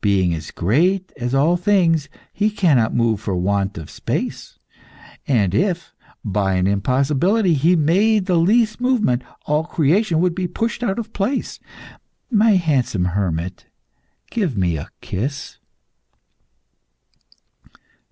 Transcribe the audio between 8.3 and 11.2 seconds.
least movement, all creation would be pushed out of